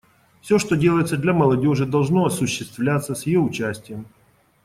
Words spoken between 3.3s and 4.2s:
участием.